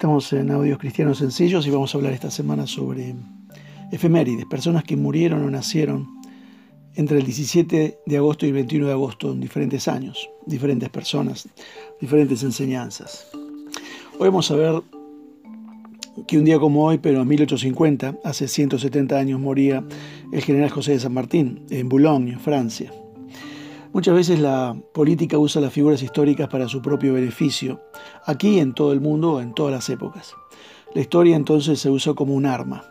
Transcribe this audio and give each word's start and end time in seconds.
Estamos 0.00 0.32
en 0.32 0.50
Audios 0.50 0.78
Cristianos 0.78 1.18
Sencillos 1.18 1.66
y 1.66 1.70
vamos 1.70 1.94
a 1.94 1.98
hablar 1.98 2.14
esta 2.14 2.30
semana 2.30 2.66
sobre 2.66 3.14
efemérides, 3.92 4.46
personas 4.46 4.82
que 4.82 4.96
murieron 4.96 5.44
o 5.44 5.50
nacieron 5.50 6.08
entre 6.94 7.18
el 7.18 7.24
17 7.26 7.98
de 8.06 8.16
agosto 8.16 8.46
y 8.46 8.48
el 8.48 8.54
21 8.54 8.86
de 8.86 8.92
agosto 8.94 9.30
en 9.30 9.40
diferentes 9.40 9.88
años, 9.88 10.30
diferentes 10.46 10.88
personas, 10.88 11.46
diferentes 12.00 12.42
enseñanzas. 12.42 13.26
Hoy 14.18 14.28
vamos 14.30 14.50
a 14.50 14.56
ver 14.56 14.82
que 16.26 16.38
un 16.38 16.46
día 16.46 16.58
como 16.58 16.86
hoy, 16.86 16.96
pero 16.96 17.20
en 17.20 17.28
1850, 17.28 18.20
hace 18.24 18.48
170 18.48 19.18
años, 19.18 19.38
moría 19.38 19.84
el 20.32 20.42
general 20.42 20.70
José 20.70 20.92
de 20.92 21.00
San 21.00 21.12
Martín 21.12 21.66
en 21.68 21.90
Boulogne, 21.90 22.38
Francia. 22.38 22.90
Muchas 23.92 24.14
veces 24.14 24.38
la 24.38 24.76
política 24.94 25.36
usa 25.36 25.60
las 25.60 25.72
figuras 25.72 26.00
históricas 26.00 26.48
para 26.48 26.68
su 26.68 26.80
propio 26.80 27.14
beneficio, 27.14 27.80
aquí 28.24 28.60
en 28.60 28.72
todo 28.72 28.92
el 28.92 29.00
mundo, 29.00 29.40
en 29.40 29.52
todas 29.52 29.72
las 29.72 29.90
épocas. 29.90 30.34
La 30.94 31.00
historia 31.00 31.34
entonces 31.34 31.80
se 31.80 31.90
usa 31.90 32.14
como 32.14 32.34
un 32.34 32.46
arma. 32.46 32.84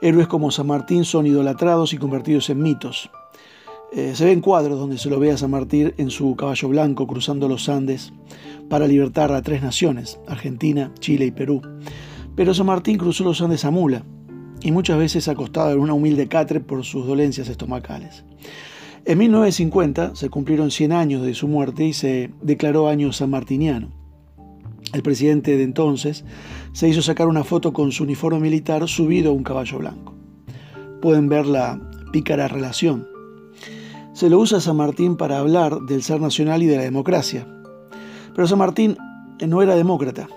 Héroes 0.00 0.26
como 0.26 0.50
San 0.50 0.66
Martín 0.66 1.04
son 1.04 1.28
idolatrados 1.28 1.92
y 1.92 1.98
convertidos 1.98 2.50
en 2.50 2.62
mitos. 2.62 3.10
Eh, 3.92 4.16
se 4.16 4.24
ven 4.24 4.40
cuadros 4.40 4.76
donde 4.76 4.98
se 4.98 5.08
lo 5.08 5.20
ve 5.20 5.30
a 5.30 5.36
San 5.36 5.52
Martín 5.52 5.94
en 5.98 6.10
su 6.10 6.34
caballo 6.34 6.68
blanco 6.68 7.06
cruzando 7.06 7.48
los 7.48 7.68
Andes 7.68 8.12
para 8.68 8.88
libertar 8.88 9.30
a 9.30 9.40
tres 9.40 9.62
naciones, 9.62 10.18
Argentina, 10.26 10.90
Chile 10.98 11.26
y 11.26 11.30
Perú. 11.30 11.62
Pero 12.34 12.54
San 12.54 12.66
Martín 12.66 12.98
cruzó 12.98 13.22
los 13.22 13.40
Andes 13.40 13.64
a 13.64 13.70
mula 13.70 14.04
y 14.60 14.72
muchas 14.72 14.98
veces 14.98 15.28
acostado 15.28 15.70
en 15.70 15.78
una 15.78 15.94
humilde 15.94 16.26
catre 16.26 16.58
por 16.58 16.84
sus 16.84 17.06
dolencias 17.06 17.48
estomacales. 17.48 18.24
En 19.06 19.18
1950 19.18 20.16
se 20.16 20.30
cumplieron 20.30 20.70
100 20.70 20.92
años 20.92 21.22
de 21.22 21.34
su 21.34 21.46
muerte 21.46 21.84
y 21.84 21.92
se 21.92 22.30
declaró 22.40 22.88
año 22.88 23.12
sanmartiniano. 23.12 23.88
El 24.94 25.02
presidente 25.02 25.58
de 25.58 25.62
entonces 25.62 26.24
se 26.72 26.88
hizo 26.88 27.02
sacar 27.02 27.28
una 27.28 27.44
foto 27.44 27.74
con 27.74 27.92
su 27.92 28.04
uniforme 28.04 28.40
militar 28.40 28.88
subido 28.88 29.30
a 29.30 29.34
un 29.34 29.42
caballo 29.42 29.78
blanco. 29.78 30.14
Pueden 31.02 31.28
ver 31.28 31.44
la 31.44 31.78
pícara 32.12 32.48
relación. 32.48 33.06
Se 34.14 34.30
lo 34.30 34.38
usa 34.38 34.62
San 34.62 34.76
Martín 34.76 35.18
para 35.18 35.38
hablar 35.38 35.80
del 35.80 36.02
ser 36.02 36.22
nacional 36.22 36.62
y 36.62 36.66
de 36.66 36.76
la 36.78 36.84
democracia. 36.84 37.46
Pero 38.34 38.48
San 38.48 38.58
Martín 38.58 38.96
no 39.46 39.60
era 39.60 39.76
demócrata. 39.76 40.28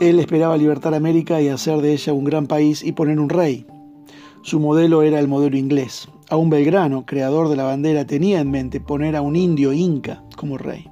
Él 0.00 0.18
esperaba 0.20 0.58
libertar 0.58 0.92
América 0.92 1.40
y 1.40 1.48
hacer 1.48 1.80
de 1.80 1.94
ella 1.94 2.12
un 2.12 2.24
gran 2.24 2.46
país 2.46 2.84
y 2.84 2.92
poner 2.92 3.18
un 3.18 3.30
rey. 3.30 3.64
Su 4.42 4.60
modelo 4.60 5.02
era 5.02 5.18
el 5.18 5.28
modelo 5.28 5.56
inglés. 5.56 6.08
Aún 6.30 6.48
Belgrano, 6.48 7.04
creador 7.04 7.48
de 7.48 7.56
la 7.56 7.64
bandera, 7.64 8.06
tenía 8.06 8.40
en 8.40 8.50
mente 8.50 8.80
poner 8.80 9.14
a 9.14 9.22
un 9.22 9.36
indio 9.36 9.72
inca 9.72 10.22
como 10.36 10.56
rey. 10.56 10.88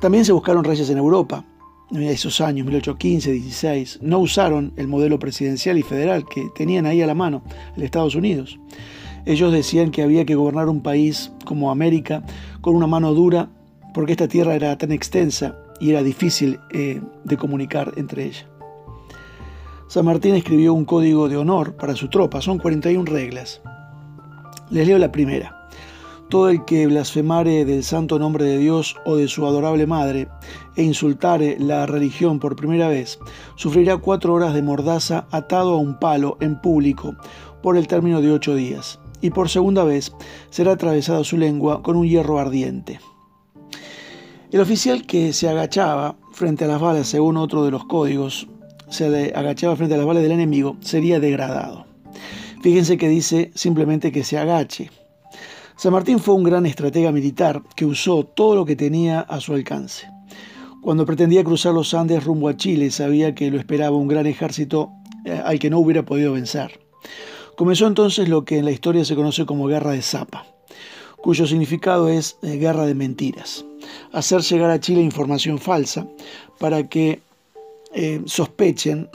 También 0.00 0.24
se 0.24 0.32
buscaron 0.32 0.64
reyes 0.64 0.88
en 0.90 0.98
Europa. 0.98 1.44
En 1.90 2.02
esos 2.02 2.40
años, 2.40 2.66
1815, 2.66 3.32
16, 3.32 3.98
no 4.02 4.18
usaron 4.18 4.72
el 4.76 4.88
modelo 4.88 5.18
presidencial 5.18 5.78
y 5.78 5.82
federal 5.82 6.24
que 6.26 6.48
tenían 6.54 6.86
ahí 6.86 7.02
a 7.02 7.06
la 7.06 7.14
mano, 7.14 7.42
el 7.76 7.82
Estados 7.82 8.14
Unidos. 8.14 8.58
Ellos 9.26 9.52
decían 9.52 9.90
que 9.90 10.02
había 10.02 10.24
que 10.24 10.34
gobernar 10.34 10.68
un 10.68 10.82
país 10.82 11.32
como 11.44 11.70
América 11.70 12.22
con 12.60 12.76
una 12.76 12.86
mano 12.86 13.12
dura 13.14 13.50
porque 13.92 14.12
esta 14.12 14.28
tierra 14.28 14.54
era 14.54 14.76
tan 14.78 14.92
extensa 14.92 15.56
y 15.80 15.90
era 15.90 16.02
difícil 16.02 16.60
eh, 16.70 17.00
de 17.24 17.36
comunicar 17.36 17.92
entre 17.96 18.24
ella. 18.26 18.46
San 19.88 20.04
Martín 20.04 20.34
escribió 20.34 20.74
un 20.74 20.84
código 20.84 21.28
de 21.28 21.36
honor 21.36 21.74
para 21.76 21.96
su 21.96 22.08
tropa, 22.08 22.42
son 22.42 22.58
41 22.58 23.10
reglas. 23.10 23.62
Les 24.70 24.86
leo 24.86 24.98
la 24.98 25.10
primera. 25.10 25.68
Todo 26.28 26.50
el 26.50 26.66
que 26.66 26.86
blasfemare 26.86 27.64
del 27.64 27.82
santo 27.82 28.18
nombre 28.18 28.44
de 28.44 28.58
Dios 28.58 28.96
o 29.06 29.16
de 29.16 29.28
su 29.28 29.46
adorable 29.46 29.86
madre 29.86 30.28
e 30.76 30.82
insultare 30.82 31.56
la 31.58 31.86
religión 31.86 32.38
por 32.38 32.54
primera 32.54 32.88
vez, 32.88 33.18
sufrirá 33.56 33.96
cuatro 33.96 34.34
horas 34.34 34.52
de 34.52 34.62
mordaza 34.62 35.26
atado 35.30 35.72
a 35.72 35.78
un 35.78 35.98
palo 35.98 36.36
en 36.40 36.60
público 36.60 37.16
por 37.62 37.78
el 37.78 37.86
término 37.86 38.20
de 38.20 38.30
ocho 38.30 38.54
días, 38.54 39.00
y 39.22 39.30
por 39.30 39.48
segunda 39.48 39.84
vez 39.84 40.12
será 40.50 40.72
atravesada 40.72 41.24
su 41.24 41.38
lengua 41.38 41.82
con 41.82 41.96
un 41.96 42.06
hierro 42.06 42.38
ardiente. 42.38 43.00
El 44.52 44.60
oficial 44.60 45.06
que 45.06 45.32
se 45.32 45.48
agachaba 45.48 46.16
frente 46.32 46.66
a 46.66 46.68
las 46.68 46.80
balas, 46.80 47.08
según 47.08 47.38
otro 47.38 47.64
de 47.64 47.70
los 47.70 47.86
códigos, 47.86 48.48
se 48.90 49.32
agachaba 49.34 49.76
frente 49.76 49.94
a 49.94 49.98
las 49.98 50.06
balas 50.06 50.22
del 50.22 50.32
enemigo, 50.32 50.76
sería 50.80 51.20
degradado. 51.20 51.87
Fíjense 52.60 52.96
que 52.96 53.08
dice 53.08 53.50
simplemente 53.54 54.10
que 54.12 54.24
se 54.24 54.38
agache. 54.38 54.90
San 55.76 55.92
Martín 55.92 56.18
fue 56.18 56.34
un 56.34 56.42
gran 56.42 56.66
estratega 56.66 57.12
militar 57.12 57.62
que 57.76 57.86
usó 57.86 58.24
todo 58.24 58.56
lo 58.56 58.64
que 58.64 58.74
tenía 58.74 59.20
a 59.20 59.40
su 59.40 59.54
alcance. 59.54 60.08
Cuando 60.82 61.06
pretendía 61.06 61.44
cruzar 61.44 61.72
los 61.72 61.94
Andes 61.94 62.24
rumbo 62.24 62.48
a 62.48 62.56
Chile, 62.56 62.90
sabía 62.90 63.34
que 63.34 63.50
lo 63.50 63.58
esperaba 63.58 63.96
un 63.96 64.08
gran 64.08 64.26
ejército 64.26 64.90
eh, 65.24 65.40
al 65.44 65.58
que 65.58 65.70
no 65.70 65.78
hubiera 65.78 66.04
podido 66.04 66.32
vencer. 66.32 66.80
Comenzó 67.56 67.86
entonces 67.86 68.28
lo 68.28 68.44
que 68.44 68.58
en 68.58 68.64
la 68.64 68.70
historia 68.70 69.04
se 69.04 69.14
conoce 69.14 69.46
como 69.46 69.66
Guerra 69.66 69.92
de 69.92 70.02
Zapa, 70.02 70.46
cuyo 71.16 71.46
significado 71.46 72.08
es 72.08 72.38
eh, 72.42 72.56
guerra 72.56 72.86
de 72.86 72.94
mentiras. 72.94 73.64
Hacer 74.12 74.40
llegar 74.42 74.70
a 74.70 74.80
Chile 74.80 75.00
información 75.00 75.58
falsa 75.58 76.08
para 76.58 76.88
que 76.88 77.20
eh, 77.92 78.22
sospechen 78.26 79.08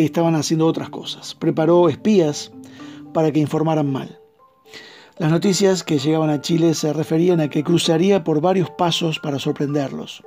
estaban 0.00 0.34
haciendo 0.34 0.66
otras 0.66 0.90
cosas. 0.90 1.34
Preparó 1.34 1.88
espías 1.88 2.52
para 3.12 3.30
que 3.30 3.40
informaran 3.40 3.90
mal. 3.90 4.18
Las 5.18 5.30
noticias 5.30 5.84
que 5.84 5.98
llegaban 5.98 6.30
a 6.30 6.40
Chile 6.40 6.74
se 6.74 6.92
referían 6.92 7.40
a 7.40 7.48
que 7.48 7.62
cruzaría 7.62 8.24
por 8.24 8.40
varios 8.40 8.70
pasos 8.70 9.18
para 9.18 9.38
sorprenderlos. 9.38 10.22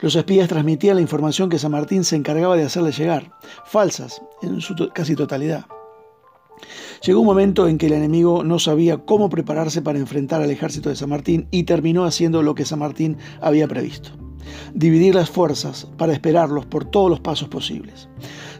Los 0.00 0.16
espías 0.16 0.48
transmitían 0.48 0.96
la 0.96 1.02
información 1.02 1.48
que 1.48 1.58
San 1.58 1.72
Martín 1.72 2.04
se 2.04 2.16
encargaba 2.16 2.56
de 2.56 2.64
hacerle 2.64 2.92
llegar, 2.92 3.32
falsas 3.64 4.22
en 4.42 4.60
su 4.60 4.74
casi 4.94 5.16
totalidad. 5.16 5.66
Llegó 7.04 7.20
un 7.20 7.26
momento 7.26 7.66
en 7.66 7.78
que 7.78 7.86
el 7.86 7.94
enemigo 7.94 8.44
no 8.44 8.58
sabía 8.58 8.98
cómo 8.98 9.28
prepararse 9.28 9.82
para 9.82 9.98
enfrentar 9.98 10.40
al 10.40 10.50
ejército 10.50 10.88
de 10.88 10.96
San 10.96 11.08
Martín 11.08 11.48
y 11.50 11.64
terminó 11.64 12.04
haciendo 12.04 12.42
lo 12.42 12.54
que 12.54 12.64
San 12.64 12.78
Martín 12.78 13.18
había 13.40 13.66
previsto 13.66 14.21
dividir 14.74 15.14
las 15.14 15.30
fuerzas 15.30 15.88
para 15.96 16.12
esperarlos 16.12 16.66
por 16.66 16.84
todos 16.84 17.10
los 17.10 17.20
pasos 17.20 17.48
posibles. 17.48 18.08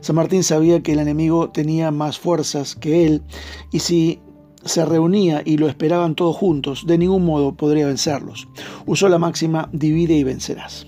San 0.01 0.17
Martín 0.17 0.43
sabía 0.43 0.83
que 0.83 0.93
el 0.93 0.99
enemigo 0.99 1.51
tenía 1.51 1.91
más 1.91 2.19
fuerzas 2.19 2.75
que 2.75 3.07
él 3.07 3.23
y 3.71 3.79
si 3.79 4.21
se 4.65 4.85
reunía 4.85 5.43
y 5.45 5.57
lo 5.57 5.69
esperaban 5.69 6.15
todos 6.15 6.37
juntos, 6.37 6.85
de 6.87 6.99
ningún 6.99 7.25
modo 7.25 7.55
podría 7.55 7.87
vencerlos. 7.87 8.49
Usó 8.87 9.09
la 9.09 9.19
máxima 9.19 9.69
divide 9.73 10.15
y 10.15 10.25
vencerás. 10.25 10.87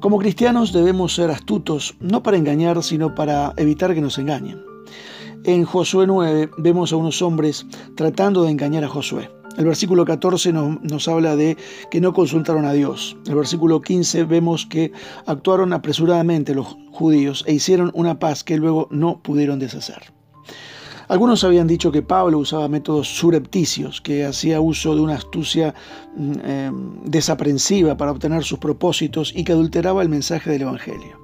Como 0.00 0.18
cristianos 0.18 0.72
debemos 0.72 1.14
ser 1.14 1.30
astutos, 1.30 1.94
no 2.00 2.22
para 2.22 2.36
engañar, 2.36 2.82
sino 2.82 3.14
para 3.14 3.52
evitar 3.56 3.94
que 3.94 4.00
nos 4.00 4.18
engañen. 4.18 4.60
En 5.44 5.64
Josué 5.64 6.06
9 6.06 6.50
vemos 6.58 6.92
a 6.92 6.96
unos 6.96 7.22
hombres 7.22 7.66
tratando 7.96 8.44
de 8.44 8.50
engañar 8.50 8.84
a 8.84 8.88
Josué. 8.88 9.30
El 9.58 9.66
versículo 9.66 10.04
14 10.04 10.52
nos, 10.52 11.08
habla 11.08 11.36
de 11.36 11.56
que 11.90 12.00
no 12.00 12.12
consultaron 12.12 12.64
a 12.64 12.72
Dios. 12.72 13.16
El 13.26 13.34
versículo 13.34 13.82
15 13.82 14.24
vemos 14.24 14.66
que 14.66 14.92
actuaron 15.26 15.72
apresuradamente 15.72 16.54
los 16.54 16.76
judíos 16.90 17.44
e 17.46 17.52
hicieron 17.52 17.90
una 17.94 18.18
paz 18.18 18.44
que 18.44 18.56
luego 18.56 18.88
no 18.90 19.20
pudieron 19.22 19.58
deshacer. 19.58 20.12
Algunos 21.08 21.44
habían 21.44 21.66
dicho 21.66 21.92
que 21.92 22.00
Pablo 22.00 22.38
usaba 22.38 22.68
métodos 22.68 23.08
surrepticios, 23.08 24.00
que 24.00 24.24
hacía 24.24 24.60
uso 24.60 24.94
de 24.94 25.02
una 25.02 25.16
astucia 25.16 25.74
mm, 26.16 26.32
em, 26.44 27.04
desaprensiva 27.04 27.96
para 27.98 28.12
obtener 28.12 28.44
sus 28.44 28.58
propósitos 28.58 29.32
y 29.36 29.44
que 29.44 29.52
adulteraba 29.52 30.02
el 30.02 30.08
mensaje 30.08 30.50
del 30.50 30.62
Evangelio. 30.62 31.21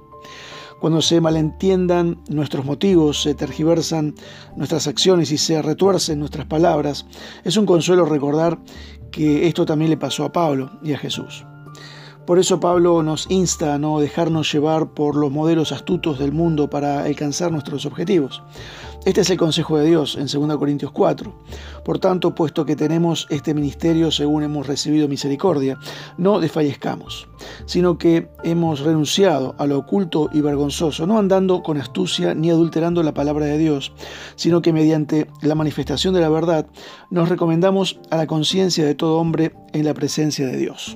Cuando 0.79 1.01
se 1.01 1.19
malentiendan 1.19 2.21
nuestros 2.29 2.63
motivos, 2.63 3.21
se 3.21 3.35
tergiversan 3.35 4.15
nuestras 4.55 4.87
acciones 4.87 5.31
y 5.31 5.37
se 5.37 5.61
retuercen 5.61 6.19
nuestras 6.19 6.45
palabras, 6.45 7.05
es 7.43 7.57
un 7.57 7.65
consuelo 7.65 8.05
recordar 8.05 8.59
que 9.11 9.47
esto 9.47 9.65
también 9.65 9.91
le 9.91 9.97
pasó 9.97 10.23
a 10.23 10.31
Pablo 10.31 10.71
y 10.81 10.93
a 10.93 10.97
Jesús. 10.97 11.45
Por 12.29 12.37
eso 12.37 12.59
Pablo 12.59 13.01
nos 13.01 13.25
insta 13.31 13.73
a 13.73 13.79
no 13.79 13.99
dejarnos 13.99 14.53
llevar 14.53 14.91
por 14.91 15.15
los 15.15 15.31
modelos 15.31 15.71
astutos 15.71 16.19
del 16.19 16.31
mundo 16.31 16.69
para 16.69 17.01
alcanzar 17.01 17.51
nuestros 17.51 17.87
objetivos. 17.87 18.43
Este 19.03 19.21
es 19.21 19.31
el 19.31 19.37
consejo 19.39 19.79
de 19.79 19.87
Dios 19.87 20.15
en 20.15 20.27
2 20.27 20.57
Corintios 20.59 20.91
4. 20.91 21.33
Por 21.83 21.97
tanto, 21.97 22.35
puesto 22.35 22.67
que 22.67 22.75
tenemos 22.75 23.25
este 23.31 23.55
ministerio 23.55 24.11
según 24.11 24.43
hemos 24.43 24.67
recibido 24.67 25.07
misericordia, 25.07 25.79
no 26.19 26.39
desfallezcamos, 26.39 27.27
sino 27.65 27.97
que 27.97 28.29
hemos 28.43 28.81
renunciado 28.81 29.55
a 29.57 29.65
lo 29.65 29.79
oculto 29.79 30.29
y 30.31 30.41
vergonzoso, 30.41 31.07
no 31.07 31.17
andando 31.17 31.63
con 31.63 31.81
astucia 31.81 32.35
ni 32.35 32.51
adulterando 32.51 33.01
la 33.01 33.15
palabra 33.15 33.47
de 33.47 33.57
Dios, 33.57 33.91
sino 34.35 34.61
que 34.61 34.71
mediante 34.71 35.25
la 35.41 35.55
manifestación 35.55 36.13
de 36.13 36.21
la 36.21 36.29
verdad 36.29 36.67
nos 37.09 37.27
recomendamos 37.27 37.99
a 38.11 38.17
la 38.17 38.27
conciencia 38.27 38.85
de 38.85 38.93
todo 38.93 39.17
hombre 39.17 39.55
en 39.73 39.83
la 39.83 39.95
presencia 39.95 40.45
de 40.45 40.57
Dios. 40.57 40.95